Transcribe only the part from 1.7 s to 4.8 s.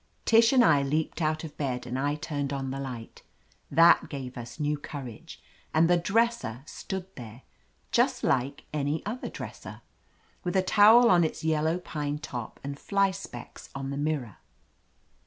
and I turned on the light. That gave us new